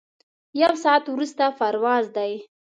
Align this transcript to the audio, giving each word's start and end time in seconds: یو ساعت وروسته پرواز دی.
یو 0.61 0.73
ساعت 0.83 1.03
وروسته 1.13 1.45
پرواز 1.59 2.05
دی. 2.15 2.33